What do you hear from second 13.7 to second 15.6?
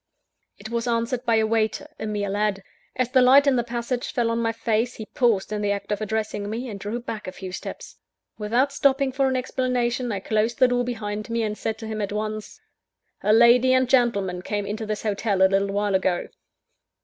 and gentleman came into this hotel a